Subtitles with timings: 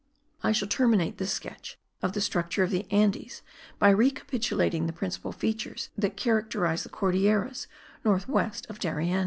[0.41, 3.43] I shall terminate this sketch of the structure of the Andes
[3.77, 7.67] by recapitulating the principal features that characterize the Cordilleras,
[8.03, 9.19] north west of Darien.